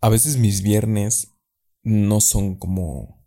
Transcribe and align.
A 0.00 0.08
veces 0.08 0.38
mis 0.38 0.62
viernes 0.62 1.36
no 1.82 2.20
son 2.20 2.56
como 2.56 3.26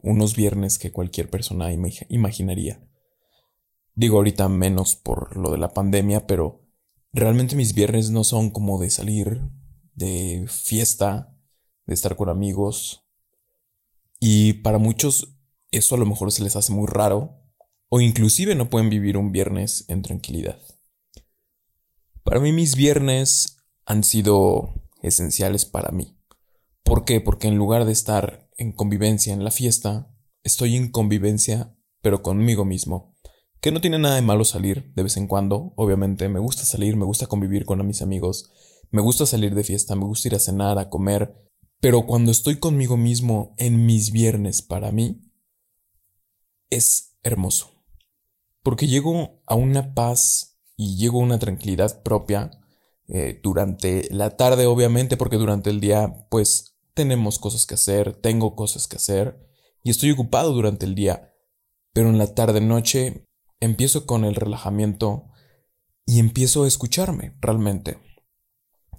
unos 0.00 0.36
viernes 0.36 0.78
que 0.78 0.92
cualquier 0.92 1.28
persona 1.28 1.72
imaginaría. 2.08 2.88
Digo 3.94 4.18
ahorita 4.18 4.48
menos 4.48 4.94
por 4.94 5.36
lo 5.36 5.50
de 5.50 5.58
la 5.58 5.74
pandemia, 5.74 6.26
pero 6.26 6.64
realmente 7.12 7.56
mis 7.56 7.74
viernes 7.74 8.10
no 8.10 8.22
son 8.22 8.50
como 8.50 8.80
de 8.80 8.90
salir 8.90 9.40
de 9.94 10.46
fiesta, 10.48 11.36
de 11.86 11.94
estar 11.94 12.14
con 12.14 12.28
amigos. 12.28 13.04
Y 14.20 14.54
para 14.54 14.78
muchos 14.78 15.36
eso 15.72 15.96
a 15.96 15.98
lo 15.98 16.06
mejor 16.06 16.30
se 16.30 16.44
les 16.44 16.54
hace 16.54 16.72
muy 16.72 16.86
raro 16.86 17.42
o 17.88 18.00
inclusive 18.00 18.54
no 18.54 18.70
pueden 18.70 18.88
vivir 18.88 19.16
un 19.16 19.32
viernes 19.32 19.84
en 19.88 20.02
tranquilidad. 20.02 20.60
Para 22.22 22.38
mí 22.38 22.52
mis 22.52 22.76
viernes 22.76 23.64
han 23.84 24.04
sido 24.04 24.87
esenciales 25.02 25.64
para 25.64 25.90
mí. 25.90 26.18
¿Por 26.82 27.04
qué? 27.04 27.20
Porque 27.20 27.48
en 27.48 27.56
lugar 27.56 27.84
de 27.84 27.92
estar 27.92 28.48
en 28.56 28.72
convivencia 28.72 29.32
en 29.32 29.44
la 29.44 29.50
fiesta, 29.50 30.10
estoy 30.42 30.76
en 30.76 30.90
convivencia 30.90 31.74
pero 32.00 32.22
conmigo 32.22 32.64
mismo. 32.64 33.14
Que 33.60 33.72
no 33.72 33.80
tiene 33.80 33.98
nada 33.98 34.14
de 34.14 34.22
malo 34.22 34.44
salir 34.44 34.92
de 34.94 35.02
vez 35.02 35.16
en 35.16 35.26
cuando, 35.26 35.72
obviamente 35.76 36.28
me 36.28 36.38
gusta 36.38 36.64
salir, 36.64 36.96
me 36.96 37.04
gusta 37.04 37.26
convivir 37.26 37.64
con 37.64 37.84
mis 37.86 38.02
amigos, 38.02 38.50
me 38.90 39.02
gusta 39.02 39.26
salir 39.26 39.54
de 39.54 39.64
fiesta, 39.64 39.96
me 39.96 40.04
gusta 40.04 40.28
ir 40.28 40.34
a 40.36 40.38
cenar, 40.38 40.78
a 40.78 40.88
comer, 40.88 41.34
pero 41.80 42.06
cuando 42.06 42.30
estoy 42.30 42.58
conmigo 42.58 42.96
mismo 42.96 43.54
en 43.58 43.84
mis 43.84 44.12
viernes 44.12 44.62
para 44.62 44.92
mí, 44.92 45.20
es 46.70 47.16
hermoso. 47.22 47.70
Porque 48.62 48.86
llego 48.86 49.42
a 49.46 49.54
una 49.54 49.94
paz 49.94 50.58
y 50.76 50.96
llego 50.96 51.20
a 51.20 51.24
una 51.24 51.38
tranquilidad 51.38 52.02
propia 52.02 52.50
eh, 53.08 53.40
durante 53.42 54.06
la 54.10 54.36
tarde, 54.36 54.66
obviamente, 54.66 55.16
porque 55.16 55.36
durante 55.36 55.70
el 55.70 55.80
día, 55.80 56.26
pues, 56.30 56.76
tenemos 56.94 57.38
cosas 57.38 57.64
que 57.64 57.74
hacer, 57.74 58.14
tengo 58.14 58.54
cosas 58.54 58.86
que 58.86 58.96
hacer 58.96 59.48
y 59.82 59.90
estoy 59.90 60.10
ocupado 60.10 60.52
durante 60.52 60.84
el 60.84 60.94
día. 60.94 61.32
Pero 61.92 62.10
en 62.10 62.18
la 62.18 62.34
tarde-noche 62.34 63.26
empiezo 63.60 64.04
con 64.04 64.24
el 64.24 64.34
relajamiento 64.34 65.30
y 66.04 66.18
empiezo 66.18 66.64
a 66.64 66.68
escucharme 66.68 67.36
realmente. 67.40 67.98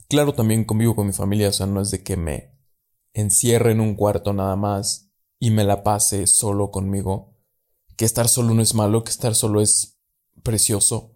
Claro, 0.07 0.33
también 0.33 0.65
convivo 0.65 0.95
con 0.95 1.07
mi 1.07 1.13
familia, 1.13 1.49
o 1.49 1.53
sea, 1.53 1.67
no 1.67 1.81
es 1.81 1.91
de 1.91 2.03
que 2.03 2.17
me 2.17 2.57
encierre 3.13 3.71
en 3.71 3.80
un 3.80 3.95
cuarto 3.95 4.33
nada 4.33 4.55
más 4.55 5.11
y 5.39 5.52
me 5.52 5.63
la 5.63 5.83
pase 5.83 6.25
solo 6.25 6.71
conmigo. 6.71 7.35
Que 7.95 8.05
estar 8.05 8.27
solo 8.27 8.53
no 8.53 8.61
es 8.61 8.73
malo, 8.73 9.03
que 9.03 9.11
estar 9.11 9.35
solo 9.35 9.61
es 9.61 9.99
precioso, 10.41 11.13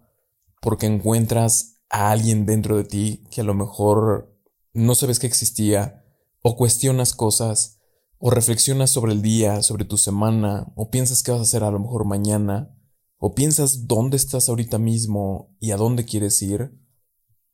porque 0.60 0.86
encuentras 0.86 1.73
a 1.94 2.10
alguien 2.10 2.44
dentro 2.44 2.76
de 2.76 2.82
ti 2.82 3.22
que 3.30 3.42
a 3.42 3.44
lo 3.44 3.54
mejor 3.54 4.36
no 4.72 4.96
sabes 4.96 5.20
que 5.20 5.28
existía, 5.28 6.04
o 6.42 6.56
cuestionas 6.56 7.14
cosas, 7.14 7.78
o 8.18 8.30
reflexionas 8.30 8.90
sobre 8.90 9.12
el 9.12 9.22
día, 9.22 9.62
sobre 9.62 9.84
tu 9.84 9.96
semana, 9.96 10.72
o 10.74 10.90
piensas 10.90 11.22
qué 11.22 11.30
vas 11.30 11.38
a 11.38 11.44
hacer 11.44 11.62
a 11.62 11.70
lo 11.70 11.78
mejor 11.78 12.04
mañana, 12.04 12.76
o 13.16 13.36
piensas 13.36 13.86
dónde 13.86 14.16
estás 14.16 14.48
ahorita 14.48 14.76
mismo 14.76 15.54
y 15.60 15.70
a 15.70 15.76
dónde 15.76 16.04
quieres 16.04 16.42
ir, 16.42 16.76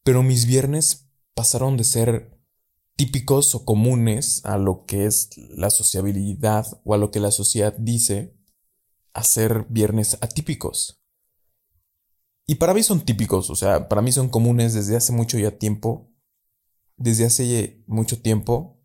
pero 0.05 0.23
mis 0.23 0.47
viernes 0.47 1.11
pasaron 1.35 1.77
de 1.77 1.85
ser 1.85 2.41
típicos 2.97 3.55
o 3.55 3.67
comunes 3.67 4.41
a 4.47 4.57
lo 4.57 4.87
que 4.87 5.05
es 5.05 5.29
la 5.37 5.69
sociabilidad 5.69 6.81
o 6.85 6.95
a 6.95 6.99
lo 6.99 7.11
que 7.11 7.21
la 7.21 7.31
sociedad 7.31 7.75
dice 7.77 8.35
a 9.13 9.23
ser 9.23 9.67
viernes 9.69 10.17
atípicos. 10.23 11.00
Y 12.51 12.57
para 12.57 12.75
mí 12.75 12.83
son 12.83 13.03
típicos, 13.03 13.49
o 13.49 13.55
sea, 13.55 13.89
para 13.89 14.03
mí 14.03 14.11
son 14.11 14.29
comunes 14.29 14.75
desde 14.75 14.97
hace 14.97 15.13
mucho 15.13 15.39
ya 15.39 15.57
tiempo. 15.57 16.13
Desde 16.97 17.25
hace 17.25 17.85
mucho 17.87 18.21
tiempo 18.21 18.83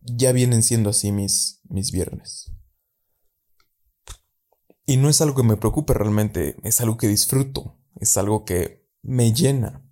ya 0.00 0.32
vienen 0.32 0.62
siendo 0.62 0.88
así 0.88 1.12
mis, 1.12 1.60
mis 1.68 1.92
viernes. 1.92 2.52
Y 4.86 4.96
no 4.96 5.10
es 5.10 5.20
algo 5.20 5.36
que 5.36 5.42
me 5.42 5.58
preocupe 5.58 5.92
realmente, 5.92 6.56
es 6.62 6.80
algo 6.80 6.96
que 6.96 7.06
disfruto, 7.06 7.78
es 7.96 8.16
algo 8.16 8.46
que 8.46 8.88
me 9.02 9.34
llena, 9.34 9.86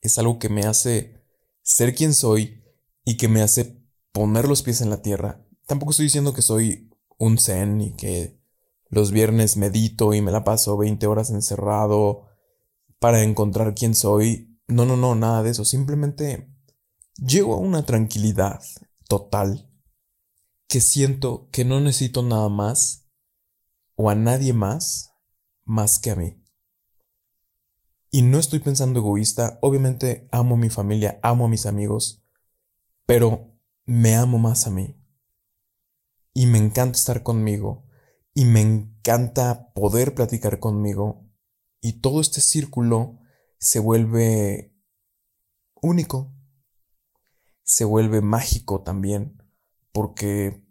es 0.00 0.18
algo 0.18 0.40
que 0.40 0.48
me 0.48 0.62
hace 0.62 1.24
ser 1.62 1.94
quien 1.94 2.14
soy 2.14 2.64
y 3.04 3.16
que 3.16 3.28
me 3.28 3.42
hace 3.42 3.80
poner 4.10 4.48
los 4.48 4.64
pies 4.64 4.80
en 4.80 4.90
la 4.90 5.02
tierra. 5.02 5.46
Tampoco 5.68 5.92
estoy 5.92 6.06
diciendo 6.06 6.34
que 6.34 6.42
soy 6.42 6.90
un 7.16 7.38
zen 7.38 7.80
y 7.80 7.94
que 7.94 8.42
los 8.88 9.12
viernes 9.12 9.56
medito 9.56 10.14
y 10.14 10.20
me 10.20 10.32
la 10.32 10.42
paso 10.42 10.76
20 10.76 11.06
horas 11.06 11.30
encerrado 11.30 12.26
para 13.00 13.22
encontrar 13.22 13.74
quién 13.74 13.96
soy. 13.96 14.56
No, 14.68 14.84
no, 14.84 14.96
no, 14.96 15.16
nada 15.16 15.42
de 15.42 15.50
eso. 15.50 15.64
Simplemente 15.64 16.48
llego 17.16 17.54
a 17.54 17.58
una 17.58 17.84
tranquilidad 17.84 18.60
total 19.08 19.68
que 20.68 20.80
siento 20.80 21.48
que 21.50 21.64
no 21.64 21.80
necesito 21.80 22.22
nada 22.22 22.48
más 22.48 23.08
o 23.96 24.08
a 24.08 24.14
nadie 24.14 24.52
más 24.52 25.10
más 25.64 25.98
que 25.98 26.10
a 26.10 26.16
mí. 26.16 26.36
Y 28.10 28.22
no 28.22 28.38
estoy 28.38 28.58
pensando 28.58 28.98
egoísta, 28.98 29.58
obviamente 29.62 30.28
amo 30.32 30.56
a 30.56 30.58
mi 30.58 30.68
familia, 30.68 31.20
amo 31.22 31.44
a 31.44 31.48
mis 31.48 31.64
amigos, 31.64 32.24
pero 33.06 33.56
me 33.84 34.16
amo 34.16 34.38
más 34.38 34.66
a 34.66 34.70
mí. 34.70 34.96
Y 36.34 36.46
me 36.46 36.58
encanta 36.58 36.96
estar 36.98 37.22
conmigo, 37.22 37.86
y 38.34 38.46
me 38.46 38.60
encanta 38.60 39.72
poder 39.74 40.14
platicar 40.14 40.58
conmigo, 40.58 41.29
y 41.80 42.00
todo 42.00 42.20
este 42.20 42.40
círculo 42.40 43.18
se 43.58 43.78
vuelve 43.78 44.74
único, 45.82 46.32
se 47.62 47.84
vuelve 47.84 48.20
mágico 48.20 48.82
también, 48.82 49.42
porque 49.92 50.64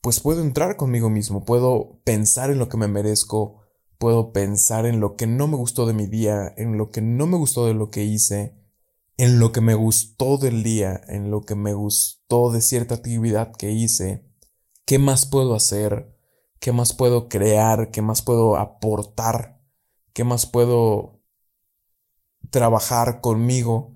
pues 0.00 0.20
puedo 0.20 0.42
entrar 0.42 0.76
conmigo 0.76 1.10
mismo, 1.10 1.44
puedo 1.44 2.00
pensar 2.04 2.50
en 2.50 2.58
lo 2.58 2.68
que 2.68 2.76
me 2.76 2.88
merezco, 2.88 3.62
puedo 3.98 4.32
pensar 4.32 4.86
en 4.86 5.00
lo 5.00 5.16
que 5.16 5.26
no 5.26 5.48
me 5.48 5.56
gustó 5.56 5.86
de 5.86 5.94
mi 5.94 6.06
día, 6.06 6.52
en 6.56 6.78
lo 6.78 6.90
que 6.90 7.00
no 7.00 7.26
me 7.26 7.36
gustó 7.36 7.66
de 7.66 7.74
lo 7.74 7.90
que 7.90 8.04
hice, 8.04 8.56
en 9.16 9.38
lo 9.38 9.52
que 9.52 9.60
me 9.60 9.74
gustó 9.74 10.38
del 10.38 10.62
día, 10.62 11.00
en 11.08 11.30
lo 11.30 11.40
que 11.42 11.54
me 11.54 11.74
gustó 11.74 12.52
de 12.52 12.60
cierta 12.60 12.94
actividad 12.94 13.52
que 13.56 13.72
hice, 13.72 14.26
qué 14.84 14.98
más 14.98 15.26
puedo 15.26 15.54
hacer, 15.54 16.14
qué 16.60 16.72
más 16.72 16.92
puedo 16.92 17.28
crear, 17.28 17.90
qué 17.90 18.02
más 18.02 18.22
puedo 18.22 18.56
aportar, 18.56 19.55
qué 20.16 20.24
más 20.24 20.46
puedo 20.46 21.22
trabajar 22.48 23.20
conmigo 23.20 23.94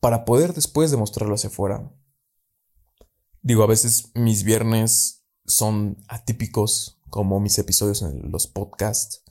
para 0.00 0.24
poder 0.24 0.52
después 0.52 0.90
demostrarlo 0.90 1.36
hacia 1.36 1.48
afuera. 1.48 1.94
Digo, 3.40 3.62
a 3.62 3.68
veces 3.68 4.10
mis 4.16 4.42
viernes 4.42 5.24
son 5.46 5.96
atípicos 6.08 7.00
como 7.08 7.38
mis 7.38 7.56
episodios 7.60 8.02
en 8.02 8.32
los 8.32 8.48
podcasts. 8.48 9.22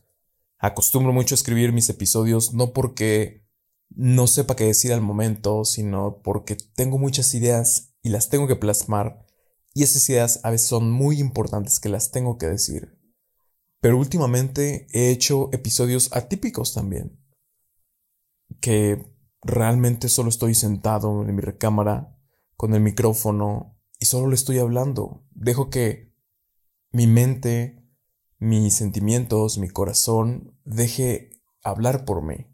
Acostumbro 0.60 1.12
mucho 1.12 1.36
a 1.36 1.40
escribir 1.40 1.74
mis 1.74 1.90
episodios 1.90 2.54
no 2.54 2.72
porque 2.72 3.46
no 3.90 4.26
sepa 4.26 4.56
qué 4.56 4.64
decir 4.64 4.94
al 4.94 5.02
momento, 5.02 5.66
sino 5.66 6.22
porque 6.24 6.56
tengo 6.56 6.98
muchas 6.98 7.34
ideas 7.34 7.96
y 8.02 8.10
las 8.10 8.30
tengo 8.30 8.48
que 8.48 8.56
plasmar 8.56 9.26
y 9.74 9.84
esas 9.84 10.08
ideas 10.10 10.40
a 10.44 10.52
veces 10.52 10.68
son 10.68 10.90
muy 10.90 11.20
importantes 11.20 11.82
que 11.82 11.90
las 11.90 12.12
tengo 12.12 12.38
que 12.38 12.48
decir. 12.48 12.98
Pero 13.84 13.98
últimamente 13.98 14.88
he 14.94 15.10
hecho 15.10 15.50
episodios 15.52 16.16
atípicos 16.16 16.74
también, 16.74 17.22
que 18.62 19.14
realmente 19.42 20.08
solo 20.08 20.30
estoy 20.30 20.56
sentado 20.56 21.22
en 21.22 21.36
mi 21.36 21.42
recámara 21.42 22.18
con 22.56 22.74
el 22.74 22.80
micrófono 22.80 23.78
y 24.00 24.06
solo 24.06 24.30
le 24.30 24.36
estoy 24.36 24.60
hablando. 24.60 25.26
Dejo 25.32 25.70
que 25.70 26.16
mi 26.94 27.08
mente, 27.08 27.86
mis 28.40 28.74
sentimientos, 28.74 29.58
mi 29.58 29.68
corazón 29.68 30.58
deje 30.64 31.44
hablar 31.62 32.06
por 32.06 32.24
mí. 32.24 32.48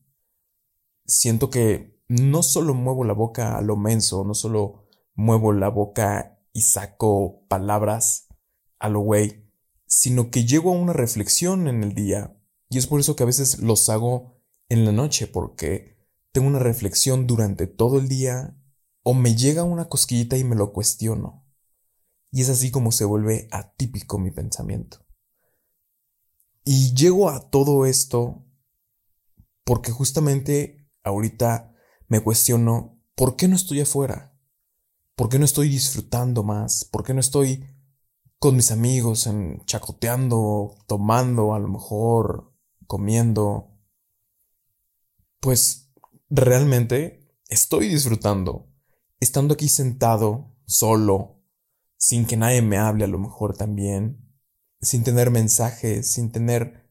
Siento 1.06 1.52
que 1.52 2.02
no 2.08 2.42
solo 2.42 2.74
muevo 2.74 3.04
la 3.04 3.14
boca 3.14 3.56
a 3.56 3.62
lo 3.62 3.78
menso, 3.78 4.24
no 4.24 4.34
solo 4.34 4.88
muevo 5.14 5.54
la 5.54 5.70
boca 5.70 6.42
y 6.54 6.62
saco 6.62 7.46
palabras 7.48 8.30
a 8.80 8.90
lo 8.90 9.02
güey, 9.02 9.49
sino 9.90 10.30
que 10.30 10.46
llego 10.46 10.70
a 10.70 10.78
una 10.78 10.94
reflexión 10.94 11.68
en 11.68 11.84
el 11.84 11.94
día. 11.94 12.40
Y 12.70 12.78
es 12.78 12.88
por 12.88 13.00
eso 13.00 13.16
que 13.16 13.24
a 13.24 13.26
veces 13.26 13.60
los 13.60 13.90
hago 13.90 14.40
en 14.70 14.86
la 14.86 14.92
noche, 14.92 15.26
porque 15.26 15.98
tengo 16.32 16.48
una 16.48 16.60
reflexión 16.60 17.26
durante 17.26 17.66
todo 17.66 17.98
el 17.98 18.08
día 18.08 18.56
o 19.02 19.16
me 19.16 19.36
llega 19.36 19.64
una 19.64 19.90
cosquillita 19.90 20.38
y 20.38 20.44
me 20.44 20.56
lo 20.56 20.72
cuestiono. 20.72 21.44
Y 22.32 22.42
es 22.42 22.50
así 22.50 22.70
como 22.70 22.92
se 22.92 23.06
vuelve 23.06 23.48
atípico 23.52 24.20
mi 24.20 24.30
pensamiento. 24.30 25.04
Y 26.64 26.94
llego 26.94 27.32
a 27.32 27.50
todo 27.50 27.88
esto 27.88 28.46
porque 29.64 29.92
justamente 29.92 30.88
ahorita 31.04 31.74
me 32.08 32.20
cuestiono 32.20 33.02
por 33.16 33.36
qué 33.36 33.48
no 33.48 33.56
estoy 33.56 33.80
afuera, 33.82 34.38
por 35.16 35.30
qué 35.30 35.40
no 35.40 35.46
estoy 35.46 35.68
disfrutando 35.70 36.44
más, 36.44 36.86
por 36.86 37.04
qué 37.04 37.16
no 37.16 37.20
estoy 37.20 37.66
con 38.40 38.56
mis 38.56 38.72
amigos 38.72 39.28
en 39.28 39.64
chacoteando, 39.66 40.76
tomando, 40.88 41.54
a 41.54 41.60
lo 41.60 41.68
mejor 41.68 42.54
comiendo. 42.88 43.78
Pues 45.40 45.92
realmente 46.30 47.30
estoy 47.48 47.90
disfrutando 47.90 48.70
estando 49.20 49.54
aquí 49.54 49.68
sentado, 49.68 50.56
solo, 50.66 51.42
sin 51.98 52.26
que 52.26 52.38
nadie 52.38 52.62
me 52.62 52.78
hable 52.78 53.04
a 53.04 53.08
lo 53.08 53.20
mejor 53.20 53.56
también, 53.56 54.34
sin 54.82 55.04
tener 55.04 55.30
mensajes, 55.30 56.10
sin 56.10 56.32
tener 56.32 56.90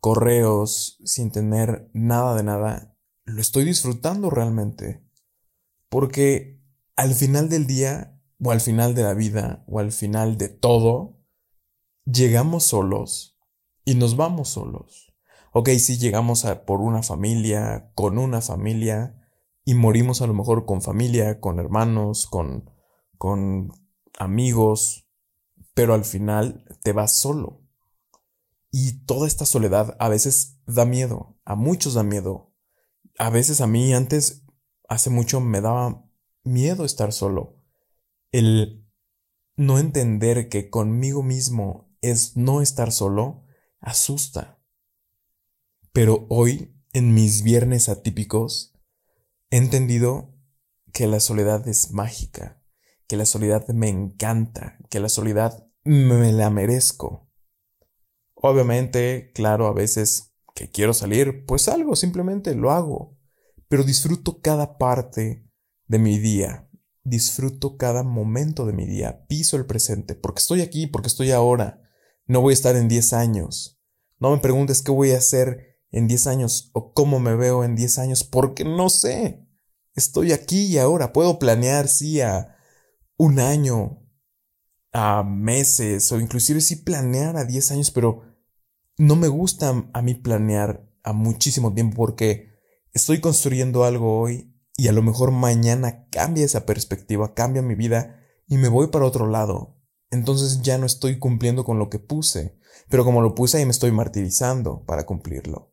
correos, 0.00 1.00
sin 1.04 1.32
tener 1.32 1.90
nada 1.92 2.36
de 2.36 2.44
nada, 2.44 2.96
lo 3.24 3.40
estoy 3.40 3.64
disfrutando 3.64 4.30
realmente. 4.30 5.04
Porque 5.88 6.62
al 6.94 7.14
final 7.14 7.48
del 7.48 7.66
día, 7.66 8.15
o 8.42 8.50
al 8.50 8.60
final 8.60 8.94
de 8.94 9.02
la 9.02 9.14
vida, 9.14 9.64
o 9.66 9.78
al 9.78 9.92
final 9.92 10.36
de 10.36 10.48
todo, 10.48 11.18
llegamos 12.04 12.64
solos 12.64 13.38
y 13.84 13.94
nos 13.94 14.16
vamos 14.16 14.50
solos. 14.50 15.14
Ok, 15.52 15.70
sí 15.78 15.98
llegamos 15.98 16.44
a, 16.44 16.66
por 16.66 16.80
una 16.80 17.02
familia, 17.02 17.90
con 17.94 18.18
una 18.18 18.40
familia, 18.40 19.26
y 19.64 19.74
morimos 19.74 20.22
a 20.22 20.26
lo 20.26 20.34
mejor 20.34 20.66
con 20.66 20.82
familia, 20.82 21.40
con 21.40 21.58
hermanos, 21.58 22.26
con, 22.26 22.70
con 23.18 23.72
amigos, 24.18 25.08
pero 25.74 25.94
al 25.94 26.04
final 26.04 26.64
te 26.82 26.92
vas 26.92 27.12
solo. 27.12 27.62
Y 28.70 29.04
toda 29.06 29.26
esta 29.26 29.46
soledad 29.46 29.96
a 29.98 30.08
veces 30.08 30.60
da 30.66 30.84
miedo, 30.84 31.38
a 31.44 31.56
muchos 31.56 31.94
da 31.94 32.02
miedo. 32.02 32.52
A 33.18 33.30
veces 33.30 33.60
a 33.60 33.66
mí 33.66 33.94
antes, 33.94 34.44
hace 34.88 35.10
mucho, 35.10 35.40
me 35.40 35.60
daba 35.60 36.04
miedo 36.44 36.84
estar 36.84 37.12
solo. 37.12 37.56
El 38.38 38.86
no 39.56 39.78
entender 39.78 40.50
que 40.50 40.68
conmigo 40.68 41.22
mismo 41.22 41.96
es 42.02 42.36
no 42.36 42.60
estar 42.60 42.92
solo, 42.92 43.46
asusta. 43.80 44.62
Pero 45.94 46.26
hoy, 46.28 46.78
en 46.92 47.14
mis 47.14 47.42
viernes 47.42 47.88
atípicos, 47.88 48.74
He 49.50 49.56
entendido 49.56 50.34
que 50.92 51.06
la 51.06 51.18
soledad 51.18 51.66
es 51.66 51.92
mágica, 51.92 52.62
que 53.06 53.16
la 53.16 53.24
soledad 53.24 53.66
me 53.68 53.88
encanta, 53.88 54.76
que 54.90 55.00
la 55.00 55.08
soledad 55.08 55.66
me 55.84 56.30
la 56.32 56.50
merezco. 56.50 57.30
Obviamente, 58.34 59.30
claro, 59.32 59.66
a 59.66 59.72
veces 59.72 60.34
que 60.54 60.70
quiero 60.70 60.92
salir, 60.92 61.46
pues 61.46 61.62
salgo, 61.62 61.96
simplemente 61.96 62.54
lo 62.54 62.70
hago, 62.70 63.16
pero 63.68 63.82
disfruto 63.82 64.42
cada 64.42 64.76
parte 64.76 65.48
de 65.86 65.98
mi 65.98 66.18
día, 66.18 66.65
disfruto 67.06 67.76
cada 67.76 68.02
momento 68.02 68.66
de 68.66 68.72
mi 68.72 68.84
día, 68.84 69.24
piso 69.28 69.56
el 69.56 69.66
presente, 69.66 70.14
porque 70.14 70.40
estoy 70.40 70.60
aquí, 70.60 70.86
porque 70.88 71.08
estoy 71.08 71.30
ahora, 71.30 71.80
no 72.26 72.40
voy 72.40 72.52
a 72.52 72.54
estar 72.54 72.74
en 72.74 72.88
10 72.88 73.12
años. 73.12 73.80
No 74.18 74.32
me 74.32 74.38
preguntes 74.38 74.82
qué 74.82 74.90
voy 74.90 75.12
a 75.12 75.18
hacer 75.18 75.78
en 75.90 76.08
10 76.08 76.26
años 76.26 76.70
o 76.72 76.92
cómo 76.92 77.20
me 77.20 77.36
veo 77.36 77.62
en 77.62 77.76
10 77.76 77.98
años 77.98 78.24
porque 78.24 78.64
no 78.64 78.90
sé. 78.90 79.46
Estoy 79.94 80.32
aquí 80.32 80.66
y 80.66 80.78
ahora. 80.78 81.12
Puedo 81.12 81.38
planear, 81.38 81.86
sí, 81.86 82.20
a 82.20 82.56
un 83.16 83.38
año, 83.38 84.02
a 84.92 85.22
meses 85.22 86.10
o 86.10 86.20
inclusive 86.20 86.60
sí 86.60 86.76
planear 86.76 87.36
a 87.36 87.44
10 87.44 87.70
años, 87.70 87.90
pero 87.92 88.22
no 88.98 89.14
me 89.14 89.28
gusta 89.28 89.88
a 89.92 90.02
mí 90.02 90.14
planear 90.14 90.90
a 91.04 91.12
muchísimo 91.12 91.72
tiempo 91.72 91.96
porque 91.96 92.50
estoy 92.92 93.20
construyendo 93.20 93.84
algo 93.84 94.20
hoy 94.20 94.55
y 94.76 94.88
a 94.88 94.92
lo 94.92 95.02
mejor 95.02 95.30
mañana 95.30 96.06
cambia 96.10 96.44
esa 96.44 96.66
perspectiva, 96.66 97.34
cambia 97.34 97.62
mi 97.62 97.74
vida 97.74 98.20
y 98.46 98.58
me 98.58 98.68
voy 98.68 98.88
para 98.88 99.06
otro 99.06 99.26
lado. 99.26 99.78
Entonces 100.10 100.62
ya 100.62 100.78
no 100.78 100.86
estoy 100.86 101.18
cumpliendo 101.18 101.64
con 101.64 101.78
lo 101.78 101.88
que 101.88 101.98
puse, 101.98 102.58
pero 102.88 103.04
como 103.04 103.22
lo 103.22 103.34
puse 103.34 103.58
ahí 103.58 103.64
me 103.64 103.70
estoy 103.70 103.90
martirizando 103.90 104.84
para 104.84 105.06
cumplirlo. 105.06 105.72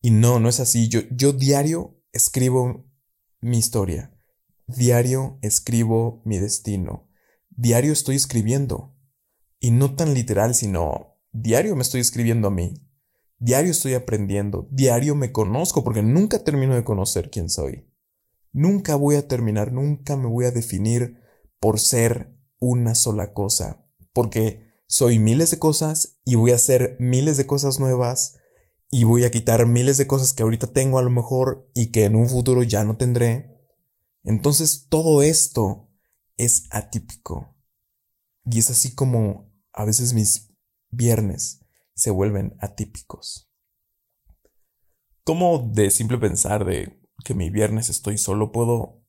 Y 0.00 0.10
no, 0.10 0.38
no 0.38 0.48
es 0.48 0.60
así. 0.60 0.88
Yo, 0.88 1.00
yo 1.10 1.32
diario 1.32 2.00
escribo 2.12 2.86
mi 3.40 3.58
historia. 3.58 4.14
Diario 4.66 5.38
escribo 5.42 6.22
mi 6.24 6.38
destino. 6.38 7.08
Diario 7.50 7.92
estoy 7.92 8.16
escribiendo. 8.16 8.94
Y 9.60 9.70
no 9.70 9.94
tan 9.94 10.14
literal, 10.14 10.54
sino 10.54 11.18
diario 11.32 11.74
me 11.74 11.82
estoy 11.82 12.00
escribiendo 12.00 12.48
a 12.48 12.50
mí. 12.50 12.74
Diario 13.38 13.70
estoy 13.70 13.94
aprendiendo. 13.94 14.68
Diario 14.70 15.14
me 15.14 15.32
conozco 15.32 15.84
porque 15.84 16.02
nunca 16.02 16.44
termino 16.44 16.74
de 16.74 16.84
conocer 16.84 17.30
quién 17.30 17.48
soy. 17.50 17.90
Nunca 18.54 18.94
voy 18.94 19.16
a 19.16 19.26
terminar, 19.26 19.72
nunca 19.72 20.16
me 20.16 20.28
voy 20.28 20.44
a 20.44 20.52
definir 20.52 21.20
por 21.58 21.80
ser 21.80 22.38
una 22.60 22.94
sola 22.94 23.32
cosa. 23.32 23.84
Porque 24.12 24.72
soy 24.86 25.18
miles 25.18 25.50
de 25.50 25.58
cosas 25.58 26.20
y 26.24 26.36
voy 26.36 26.52
a 26.52 26.54
hacer 26.54 26.96
miles 27.00 27.36
de 27.36 27.48
cosas 27.48 27.80
nuevas 27.80 28.36
y 28.92 29.02
voy 29.02 29.24
a 29.24 29.32
quitar 29.32 29.66
miles 29.66 29.96
de 29.96 30.06
cosas 30.06 30.32
que 30.32 30.44
ahorita 30.44 30.68
tengo 30.68 31.00
a 31.00 31.02
lo 31.02 31.10
mejor 31.10 31.68
y 31.74 31.90
que 31.90 32.04
en 32.04 32.14
un 32.14 32.28
futuro 32.28 32.62
ya 32.62 32.84
no 32.84 32.96
tendré. 32.96 33.58
Entonces 34.22 34.86
todo 34.88 35.22
esto 35.22 35.90
es 36.36 36.68
atípico. 36.70 37.56
Y 38.44 38.60
es 38.60 38.70
así 38.70 38.94
como 38.94 39.52
a 39.72 39.84
veces 39.84 40.14
mis 40.14 40.54
viernes 40.90 41.66
se 41.96 42.12
vuelven 42.12 42.56
atípicos. 42.60 43.50
¿Cómo 45.24 45.72
de 45.74 45.90
simple 45.90 46.18
pensar 46.18 46.64
de 46.64 47.03
que 47.24 47.34
mi 47.34 47.50
viernes 47.50 47.90
estoy 47.90 48.18
solo 48.18 48.52
puedo 48.52 49.02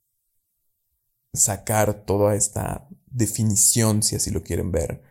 sacar 1.33 2.05
toda 2.05 2.35
esta 2.35 2.87
definición, 3.07 4.03
si 4.03 4.15
así 4.15 4.31
lo 4.31 4.43
quieren 4.43 4.71
ver, 4.71 5.01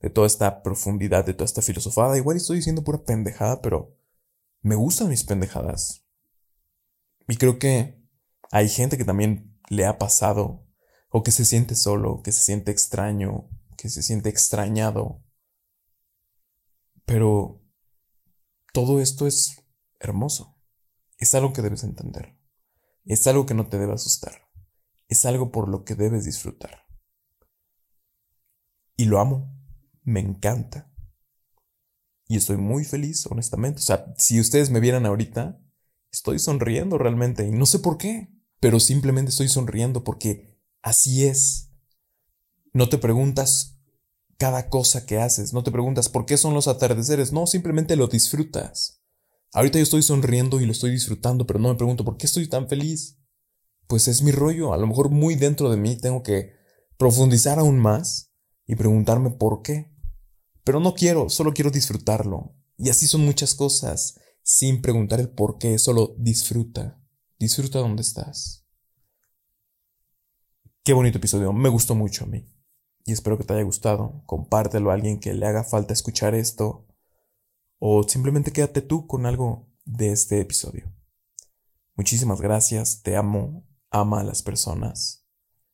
de 0.00 0.10
toda 0.10 0.26
esta 0.26 0.62
profundidad, 0.62 1.24
de 1.24 1.34
toda 1.34 1.46
esta 1.46 1.62
filosofada? 1.62 2.16
Igual 2.16 2.36
estoy 2.36 2.58
diciendo 2.58 2.84
pura 2.84 3.04
pendejada, 3.04 3.60
pero 3.62 3.96
me 4.60 4.74
gustan 4.74 5.08
mis 5.08 5.24
pendejadas. 5.24 6.04
Y 7.28 7.36
creo 7.36 7.58
que 7.58 8.02
hay 8.50 8.68
gente 8.68 8.98
que 8.98 9.04
también 9.04 9.58
le 9.68 9.86
ha 9.86 9.98
pasado, 9.98 10.66
o 11.10 11.22
que 11.22 11.30
se 11.30 11.44
siente 11.44 11.74
solo, 11.74 12.22
que 12.22 12.32
se 12.32 12.42
siente 12.42 12.70
extraño, 12.70 13.48
que 13.76 13.88
se 13.88 14.02
siente 14.02 14.28
extrañado. 14.28 15.22
Pero 17.04 17.62
todo 18.72 19.00
esto 19.00 19.26
es 19.26 19.62
hermoso. 20.00 20.58
Es 21.18 21.34
algo 21.34 21.52
que 21.52 21.62
debes 21.62 21.84
entender. 21.84 22.36
Es 23.04 23.26
algo 23.26 23.46
que 23.46 23.54
no 23.54 23.68
te 23.68 23.78
debe 23.78 23.92
asustar. 23.92 24.48
Es 25.08 25.24
algo 25.24 25.52
por 25.52 25.68
lo 25.68 25.84
que 25.84 25.94
debes 25.94 26.24
disfrutar. 26.24 26.86
Y 28.96 29.04
lo 29.06 29.20
amo. 29.20 29.54
Me 30.02 30.20
encanta. 30.20 30.90
Y 32.26 32.36
estoy 32.36 32.56
muy 32.56 32.84
feliz, 32.84 33.26
honestamente. 33.26 33.80
O 33.80 33.82
sea, 33.82 34.14
si 34.16 34.40
ustedes 34.40 34.70
me 34.70 34.80
vieran 34.80 35.06
ahorita, 35.06 35.60
estoy 36.10 36.38
sonriendo 36.38 36.98
realmente. 36.98 37.46
Y 37.46 37.50
no 37.50 37.66
sé 37.66 37.78
por 37.78 37.98
qué, 37.98 38.32
pero 38.60 38.80
simplemente 38.80 39.30
estoy 39.30 39.48
sonriendo 39.48 40.04
porque 40.04 40.58
así 40.82 41.26
es. 41.26 41.70
No 42.72 42.88
te 42.88 42.98
preguntas 42.98 43.78
cada 44.38 44.68
cosa 44.68 45.06
que 45.06 45.18
haces, 45.18 45.52
no 45.52 45.62
te 45.62 45.70
preguntas 45.70 46.08
por 46.08 46.26
qué 46.26 46.36
son 46.36 46.54
los 46.54 46.66
atardeceres, 46.66 47.32
no, 47.32 47.46
simplemente 47.46 47.96
lo 47.96 48.08
disfrutas. 48.08 48.93
Ahorita 49.54 49.78
yo 49.78 49.84
estoy 49.84 50.02
sonriendo 50.02 50.60
y 50.60 50.66
lo 50.66 50.72
estoy 50.72 50.90
disfrutando, 50.90 51.46
pero 51.46 51.60
no 51.60 51.68
me 51.68 51.76
pregunto 51.76 52.04
por 52.04 52.16
qué 52.16 52.26
estoy 52.26 52.48
tan 52.48 52.68
feliz. 52.68 53.20
Pues 53.86 54.08
es 54.08 54.20
mi 54.20 54.32
rollo, 54.32 54.74
a 54.74 54.76
lo 54.76 54.88
mejor 54.88 55.10
muy 55.10 55.36
dentro 55.36 55.70
de 55.70 55.76
mí 55.76 55.96
tengo 55.96 56.24
que 56.24 56.50
profundizar 56.98 57.60
aún 57.60 57.78
más 57.78 58.32
y 58.66 58.74
preguntarme 58.74 59.30
por 59.30 59.62
qué. 59.62 59.94
Pero 60.64 60.80
no 60.80 60.94
quiero, 60.94 61.30
solo 61.30 61.54
quiero 61.54 61.70
disfrutarlo. 61.70 62.56
Y 62.76 62.90
así 62.90 63.06
son 63.06 63.24
muchas 63.24 63.54
cosas, 63.54 64.18
sin 64.42 64.82
preguntar 64.82 65.20
el 65.20 65.30
por 65.30 65.58
qué, 65.58 65.78
solo 65.78 66.16
disfruta. 66.18 67.00
Disfruta 67.38 67.78
donde 67.78 68.02
estás. 68.02 68.66
Qué 70.82 70.94
bonito 70.94 71.18
episodio, 71.18 71.52
me 71.52 71.68
gustó 71.68 71.94
mucho 71.94 72.24
a 72.24 72.26
mí. 72.26 72.52
Y 73.06 73.12
espero 73.12 73.38
que 73.38 73.44
te 73.44 73.52
haya 73.52 73.62
gustado. 73.62 74.24
Compártelo 74.26 74.90
a 74.90 74.94
alguien 74.94 75.20
que 75.20 75.32
le 75.32 75.46
haga 75.46 75.62
falta 75.62 75.92
escuchar 75.92 76.34
esto. 76.34 76.88
O 77.86 78.02
simplemente 78.02 78.50
quédate 78.50 78.80
tú 78.80 79.06
con 79.06 79.26
algo 79.26 79.70
de 79.84 80.10
este 80.10 80.40
episodio. 80.40 80.90
Muchísimas 81.96 82.40
gracias, 82.40 83.02
te 83.02 83.14
amo, 83.14 83.68
ama 83.90 84.20
a 84.20 84.24
las 84.24 84.42
personas, 84.42 85.28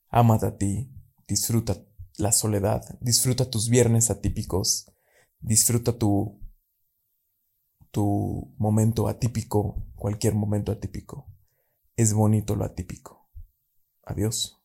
amate 0.09 0.45
a 0.45 0.57
ti, 0.57 0.93
disfruta 1.25 1.81
la 2.17 2.33
soledad, 2.33 2.99
disfruta 2.99 3.49
tus 3.49 3.69
viernes 3.69 4.09
atípicos, 4.09 4.91
disfruta 5.39 5.97
tu, 5.97 6.37
tu 7.91 8.53
momento 8.57 9.07
atípico, 9.07 9.81
cualquier 9.95 10.35
momento 10.35 10.73
atípico. 10.73 11.33
Es 11.95 12.13
bonito 12.13 12.57
lo 12.57 12.65
atípico. 12.65 13.31
Adiós. 14.03 14.60